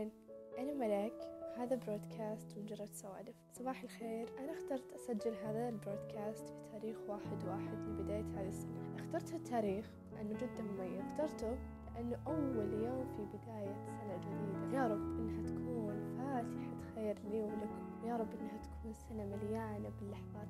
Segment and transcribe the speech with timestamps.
[0.00, 0.10] أهلا.
[0.58, 1.12] أنا ملاك
[1.42, 3.36] وهذا برودكاست مجرد سوالف.
[3.52, 4.28] صباح الخير.
[4.38, 8.96] أنا اخترت أسجل هذا البرودكاست في تاريخ واحد واحد لبداية هذه السنة.
[8.98, 11.00] اخترت هالتاريخ لأنه جدا مميز.
[11.00, 11.58] اخترته
[11.94, 14.78] لأنه أول يوم في بداية سنة جديدة.
[14.78, 18.06] يا رب إنها تكون فاتحة خير لي ولكم.
[18.06, 20.48] يا رب إنها تكون سنة مليانة باللحظات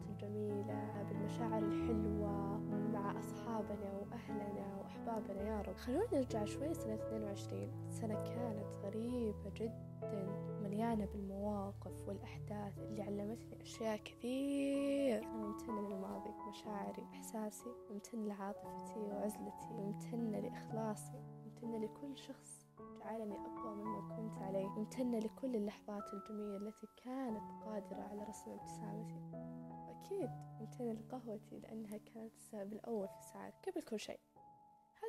[5.10, 5.76] وأحبابنا يا رب.
[5.76, 10.26] خلونا نرجع شوي سنة 22 سنة كانت غريبة جدا
[10.62, 15.22] مليانة بالمواقف والأحداث اللي علمتني أشياء كثير.
[15.22, 17.70] أنا ممتنة للماضي مشاعري إحساسي.
[17.90, 19.68] ممتنة لعاطفتي وعزلتي.
[19.70, 21.22] ممتنة لإخلاصي.
[21.44, 22.66] ممتنة لكل شخص
[23.00, 24.66] جعلني أقوى مما كنت عليه.
[24.68, 29.20] ممتنة لكل اللحظات الجميلة التي كانت قادرة على رسم ابتسامتي.
[29.90, 33.70] أكيد ممتنة لقهوتي لأنها كانت السبب الأول في سعادتي.
[33.70, 34.20] قبل كل شيء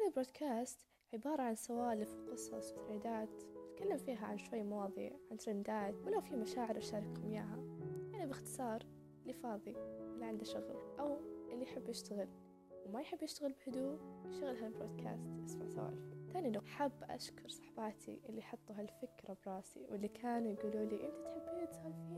[0.02, 0.80] هذا البودكاست
[1.14, 3.30] عبارة عن سوالف وقصص وثريدات
[3.72, 7.64] نتكلم فيها عن شوي مواضيع عن ترندات ولو في مشاعر أشارككم إياها.
[8.14, 8.86] يعني باختصار
[9.22, 11.20] اللي فاضي اللي عنده شغل أو
[11.52, 12.28] اللي يحب يشتغل.
[12.86, 18.76] وما يحب يشتغل بهدوء يشغل هالبودكاست يسمع سوالفي ثاني نقطة حاب أشكر صحباتي اللي حطوا
[18.76, 22.11] هالفكرة براسي واللي كانوا يقولوا لي أنت تحبين تسولفين أنت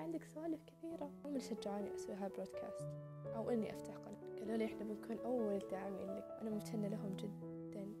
[0.00, 1.10] عندك سوالف كثيرة.
[1.24, 2.88] هم اللي شجعوني أسوي هالبرودكاست
[3.36, 4.38] أو إني أفتح قناة.
[4.40, 6.38] قالوا لي إحنا بنكون أول داعمين لك.
[6.42, 7.92] أنا ممتنة لهم جدا.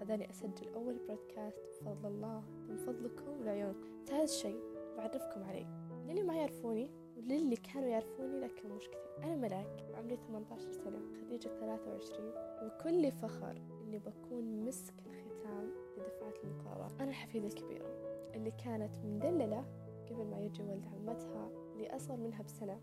[0.00, 2.42] خذاني أسجل أول برودكاست بفضل الله.
[2.68, 4.60] من فضلكم وعيونكم ثالث شيء
[4.96, 5.66] بعرفكم علي
[6.06, 9.24] للي ما يعرفوني وللي كانوا يعرفوني لكن مش كثير.
[9.24, 9.84] أنا ملاك.
[9.94, 10.98] عمري 18 سنة.
[11.20, 12.32] خديجة 23
[12.62, 17.86] وكل فخر إني بكون مسك الختام لدفعة المقررات أنا الحفيدة الكبيرة.
[18.34, 19.64] اللي كانت مدللة
[20.10, 22.80] قبل ما يجي ولد عمتها اللي أصغر منها بسنة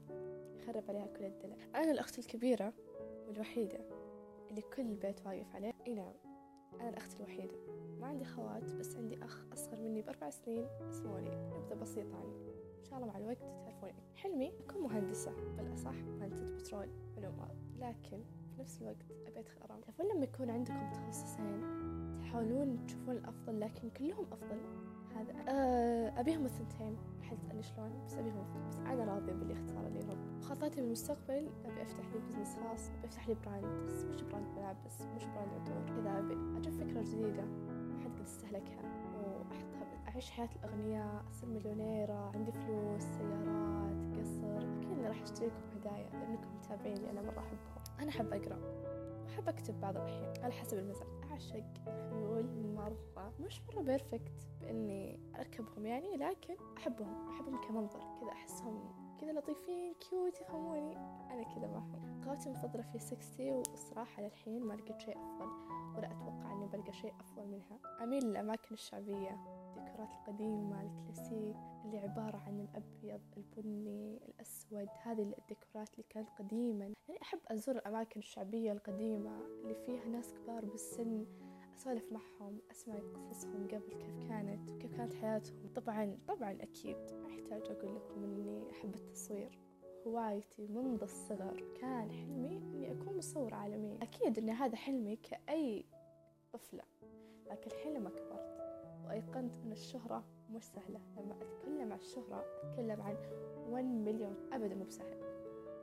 [0.58, 1.56] يخرب عليها كل الدلع.
[1.76, 2.74] أنا الأخت الكبيرة
[3.28, 3.80] والوحيدة
[4.50, 5.74] اللي كل البيت واقف عليه.
[5.88, 6.14] إي نعم
[6.80, 7.56] أنا الأخت الوحيدة.
[8.00, 12.54] ما عندي خوات بس عندي أخ أصغر مني بأربع سنين اسمه وليد نبذة بسيطة عني.
[12.80, 13.94] إن شاء الله مع الوقت تعرفوني.
[14.16, 18.24] حلمي أكون مهندسة بالأصح مهندسة بترول علوم أرض لكن
[18.56, 18.98] في نفس الوقت
[19.28, 21.62] أبي أدخل أرام تعرفون لما يكون عندكم تخصصين
[22.20, 24.58] تحاولون تشوفون الأفضل لكن كلهم أفضل؟
[25.16, 25.83] هذا أه
[26.18, 30.42] أبيهم الثنتين حد تسألني شلون؟ بس أبيهم الثنتين بس أنا راضية باللي اختار لي ربي
[30.42, 35.02] خططي بالمستقبل أبي أفتح لي business خاص أبي أفتح لي brand بس مش brand ملابس
[35.16, 35.96] مش brand عطور.
[36.02, 38.82] كذا أبي أجيب فكرة جديدة ما حد قد استهلكها
[39.18, 44.58] وأحطها أعيش حياة الأغنياء أصير مليونيرة عندي فلوس سيارات قصر.
[44.58, 47.84] أكيد راح أشتريكم هدايا لأنكم متابعيني أنا مرة أحبهم.
[48.00, 48.60] أنا أحب أقرأ.
[49.24, 51.08] وأحب أكتب بعض الأحيان على حسب المزاج.
[51.32, 52.46] أعشق الخيول
[52.76, 53.34] مرة.
[53.40, 57.30] مش مرة perfect بإني أركبهم يعني لكن أحبهم.
[57.30, 58.00] أحبهم كمنظر.
[58.22, 60.98] كذا أحسهم كذا لطيفين cute يفهموني
[61.32, 65.48] أنا كذا معهم قهوتي المفضلة V60 والصراحة للحين ما لقيت شيء أفضل
[65.98, 68.04] ولا أتوقع إني بلقى شيء أفضل منها.
[68.04, 69.63] أميل للأماكن الشعبية.
[69.94, 71.56] الديكورات القديمة الكلاسيك
[71.86, 78.20] اللي عبارة عن الأبيض البني الأسود هذه الديكورات اللي كانت قديما يعني أحب أزور الأماكن
[78.20, 81.26] الشعبية القديمة اللي فيها ناس كبار بالسن.
[81.78, 82.96] أسولف معهم أسمع
[83.30, 85.70] قصصهم قبل كيف كانت وكيف كانت حياتهم.
[85.76, 89.60] طبعا طبعا أكيد ما يحتاج أقول لكم إني أحب التصوير.
[90.08, 95.86] هوايتي منذ الصغر كان حلمي إني أكون مصورة عالمية أكيد إن هذا حلمي كأي
[96.54, 96.84] طفلة
[97.52, 98.63] لكن حين لما كبرت
[99.06, 101.00] وأيقنت أن الشهرة مش سهلة.
[101.18, 103.16] لما أتكلم عن الشهرة أتكلم عن
[103.70, 105.20] 1 مليون أبدا مو بسهل.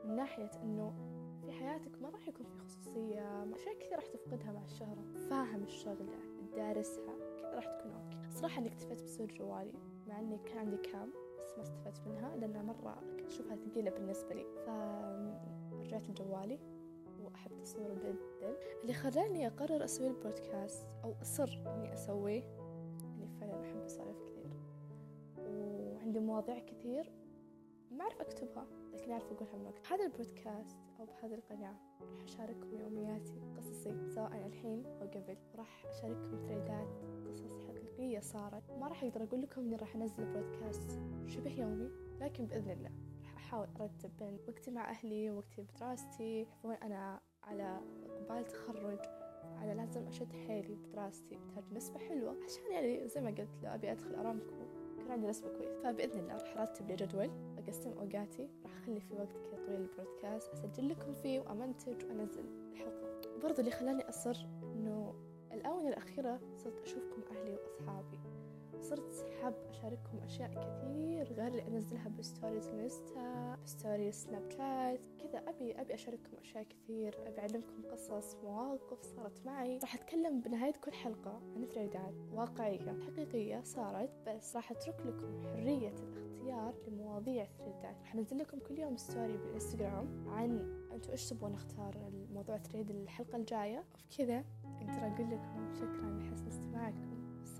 [0.05, 0.93] من ناحية أنه
[1.41, 5.03] في حياتك ما راح يكون في خصوصية أشياء كثير راح تفقدها مع الشهرة.
[5.29, 6.13] فاهم الشغلة
[6.55, 8.29] دارسها كذا راح تكون okay.
[8.31, 9.73] صراحة أني اكتفيت بصور جوالي
[10.07, 14.35] مع أني كان عندي كاميرا بس ما استفدت منها لأنها مرة كنت أشوفها ثقيلة بالنسبة
[14.35, 14.45] لي.
[14.65, 16.59] فرجعت لجوالي
[17.23, 18.55] وأحب تصويره جدا.
[18.81, 22.43] اللي خلاني أقرر أسوي البودكاست أو أصر إني أسويه
[23.41, 24.51] فعلا أحب أسولف كثير.
[25.37, 27.11] وعندي مواضيع كثير
[27.91, 33.41] ما أعرف أكتبها لكن أعرف أقولها من هذا البودكاست أو بهذه القناة راح أشارككم يومياتي
[33.57, 35.37] قصصي سواء الحين أو قبل.
[35.55, 36.87] راح أشارككم تريدات
[37.27, 38.71] قصص حقيقية صارت.
[38.79, 41.89] ما راح أقدر أقول لكم إني راح أنزل بودكاست شبه يومي
[42.19, 42.91] لكن بإذن الله.
[43.23, 46.47] راح أحاول أرتب بين وقتي مع أهلي ووقتي بدراستي.
[46.65, 49.20] أنا على إقبال تخرج.
[49.61, 52.35] أنا لازم أشد حيلي بدراستي بتحتاج نسبة حلوة.
[52.45, 54.55] عشان يعني زي ما قلت لو أبي أدخل أرامكو.
[54.99, 55.81] يكون عندي نسبة كويسة.
[55.83, 58.49] فبإذن الله راح أرتب لي جدول أقسم أوقاتي.
[58.63, 63.35] راح أخلي في وقت كذا طويل البودكاست أسجل لكم فيه وأمنتج وأنزل الحلقة.
[63.35, 65.13] وبرضه اللي خلاني أصر إنه
[65.51, 68.00] الآونة الأخيرة صرت أشوفكم أهلي وأصحابي.
[68.81, 74.99] صرت حاب أشارككم أشياء كثير غير اللي أنزلها ب stories الانستا ب stories سناب شات
[75.19, 75.43] كذا.
[75.49, 79.77] أبي أبي أشارككم أشياء كثير أبي أعلمكم قصص مواقف صارت معي.
[79.77, 85.93] راح أتكلم بنهاية كل حلقة عن ثريدات واقعية حقيقية صارت بس راح أترك لكم حرية
[85.95, 91.95] الاختيار لمواضيع ثريدات راح أنزل لكم كل يوم story بالإنستغرام عن أنتوا إيش تبغون نختار
[92.07, 93.83] الموضوع thread الحلقة الجاية.
[94.01, 94.43] وبكذا
[94.81, 97.10] أقدر أقول لكم شكرا لحسن استماعكم.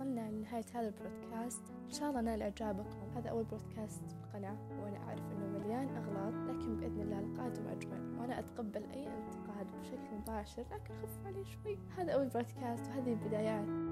[0.02, 3.12] وصلنا لنهاية هذا البودكاست إن شاء الله نال إعجابكم.
[3.16, 8.20] هذا أول بودكاست بالقناة وأنا أعرف أنه مليان أغلاط لكن بإذن الله القادم أجمل.
[8.20, 11.78] وأنا أتقبل أي انتقاد بشكل مباشر لكن خف علي شوي.
[11.98, 13.91] هذا أول بودكاست وهذه البدايات.